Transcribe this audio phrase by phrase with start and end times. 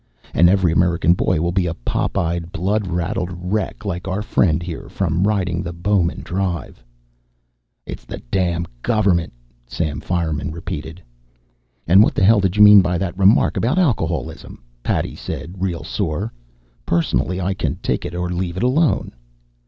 [0.33, 4.63] And every American boy will be a pop eyed, blood raddled wreck, like our friend
[4.63, 6.83] here, from riding the Bowman Drive."
[7.85, 9.31] "It's the damn govermint,"
[9.67, 11.03] Sam Fireman repeated.
[11.85, 15.83] "And what the hell did you mean by that remark about alcoholism?" Paddy said, real
[15.83, 16.33] sore.
[16.83, 19.11] "Personally, I can take it or leave it alone."